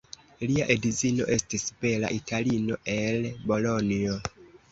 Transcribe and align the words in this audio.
Lia 0.51 0.63
edzino 0.75 1.27
estis 1.35 1.65
bela 1.83 2.09
Italino 2.17 2.79
el 2.97 3.29
Bolonjo. 3.53 4.19